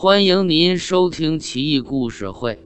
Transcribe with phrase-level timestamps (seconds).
[0.00, 2.54] 欢迎您收听《奇异故事会·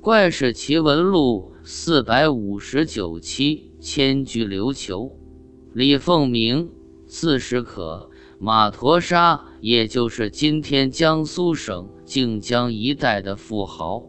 [0.00, 5.04] 怪事奇闻录》四百五十九期《千居琉球》。
[5.74, 6.68] 李凤鸣，
[7.06, 8.10] 字时可，
[8.40, 14.02] 马陀沙，也就是今天江苏省靖江一带的富豪，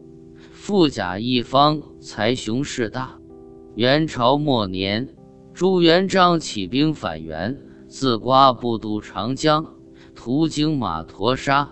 [0.52, 3.20] 富甲一方，才雄势大。
[3.76, 5.08] 元朝末年，
[5.54, 7.56] 朱元璋起兵反元，
[7.88, 9.64] 自瓜不渡长江，
[10.16, 11.70] 途经马陀沙。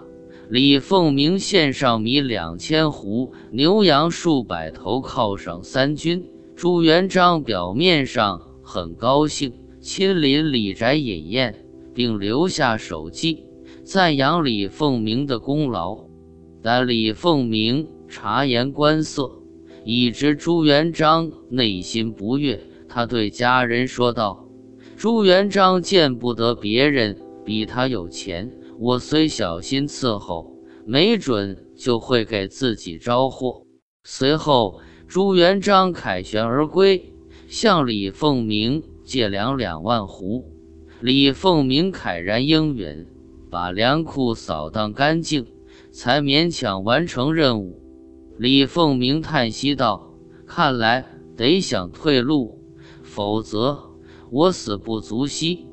[0.52, 6.26] 李凤鸣献上米两千斛，牛羊数百头，犒赏三军。
[6.58, 13.46] 朱元璋表面上很高兴，亲临李宅饮宴，并留下手记，
[13.86, 15.98] 赞扬李凤鸣的功劳。
[16.62, 19.32] 但李凤鸣察言观色，
[19.86, 24.50] 已知朱元璋内心不悦，他对家人说道
[24.98, 28.52] ：“朱元璋见不得别人比他有钱。”
[28.84, 30.51] 我虽小心伺候，
[30.86, 33.66] 没准就会给自己招祸。
[34.04, 37.14] 随后，朱元璋凯旋而归，
[37.48, 40.44] 向李凤鸣借粮两万斛。
[41.02, 43.06] 李凤鸣慨然应允，
[43.50, 45.46] 把粮库扫荡干净，
[45.92, 47.82] 才勉强完成任务。
[48.38, 50.14] 李凤鸣叹息道
[50.48, 51.06] ：“看来
[51.36, 52.60] 得想退路，
[53.04, 53.78] 否则
[54.30, 55.68] 我死不足惜。”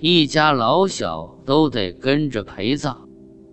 [0.00, 3.08] 一家老小都得跟着陪葬，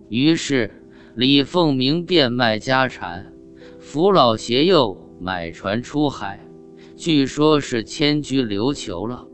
[0.09, 0.80] 于是
[1.15, 3.33] 李凤鸣变卖家产，
[3.79, 6.39] 扶老携幼买船出海，
[6.95, 9.27] 据说是迁居琉球了。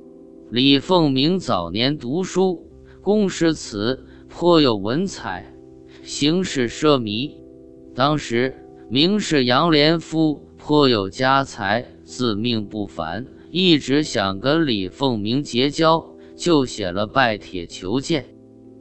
[0.49, 2.67] 李凤鸣早年读书，
[3.01, 5.53] 工诗词颇有文采，
[6.01, 7.33] 行事奢靡。
[7.93, 8.55] 当时
[8.89, 16.13] 名士杨连夫颇有家财，自命不凡，一直想跟李凤鸣结交。
[16.35, 18.25] 就写了拜帖求见，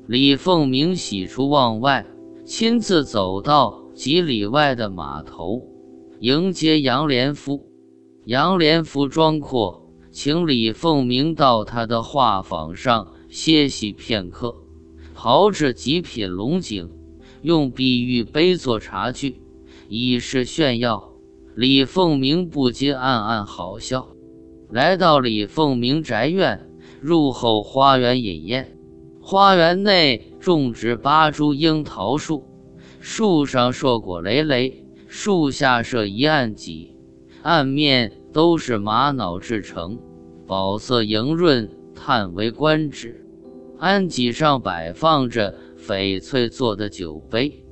[0.06, 2.04] 李凤鸣喜出望外，
[2.46, 5.60] 亲自走到几里外的码头
[6.20, 7.66] 迎接杨连夫。
[8.24, 14.54] 杨连夫装阔，请李凤鸣到他的画舫上歇息片刻，
[15.12, 16.88] 炮制极品龙井，
[17.42, 19.40] 用碧玉杯做茶具，
[19.88, 21.12] 以示炫耀。
[21.56, 24.06] 李凤鸣不禁暗暗好笑。
[24.70, 26.62] 来到李凤鸣宅院。
[27.00, 28.75] 入后花园饮宴，
[29.28, 32.44] 花园内种植八株樱桃树，
[33.00, 36.96] 树上硕果累累，树下设一案几，
[37.42, 39.98] 案面都是玛瑙制成，
[40.46, 43.26] 宝色莹润，叹为观止。
[43.80, 47.64] 案几上摆放着翡翠做的酒杯，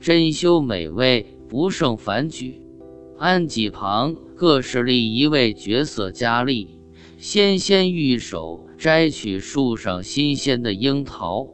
[0.00, 2.62] 珍馐美味，不胜凡举。
[3.18, 6.80] 案几旁各是立一位绝色佳丽，
[7.22, 8.66] 纤纤玉手。
[8.76, 11.46] 摘取树上新鲜的樱桃，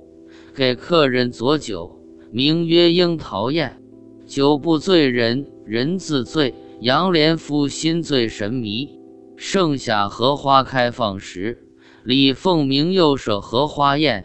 [0.54, 2.00] 给客人佐酒，
[2.32, 3.78] 名曰樱桃宴。
[4.24, 8.88] 酒不醉人人自醉，杨连夫心醉神迷。
[9.36, 11.68] 盛夏荷花开放时，
[12.02, 14.24] 李凤鸣又设荷花宴，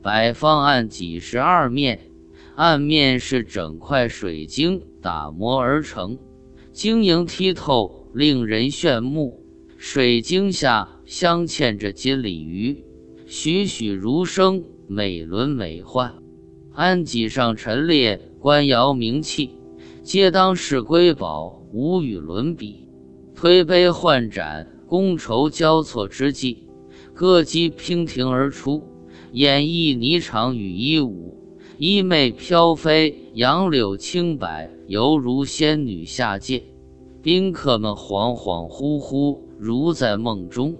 [0.00, 1.98] 摆放案几十二面，
[2.54, 6.16] 案面是整块水晶打磨而成，
[6.70, 9.43] 晶莹剔透，令人炫目。
[9.76, 10.90] 水晶下。
[11.06, 12.82] 镶嵌着金鲤鱼，
[13.26, 16.10] 栩栩如生，美轮美奂。
[16.72, 19.50] 案几上陈列官窑名器，
[20.02, 22.88] 皆当是瑰宝，无与伦比。
[23.34, 26.66] 推杯换盏，觥筹交错之际，
[27.12, 28.82] 歌姬娉婷而出，
[29.32, 31.36] 演绎霓裳羽衣舞，
[31.76, 36.64] 衣袂飘飞，杨柳轻摆，犹如仙女下界。
[37.20, 40.76] 宾客们恍恍惚惚，如在梦中。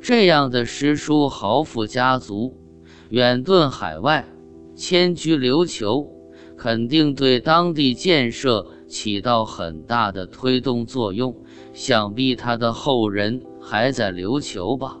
[0.00, 2.56] 这样的诗书豪富家族，
[3.10, 4.24] 远遁海外，
[4.76, 6.06] 迁居琉球，
[6.56, 11.34] 肯定对当地建设起到很大的推动作用。
[11.72, 14.98] 想必他的后人还在琉球吧。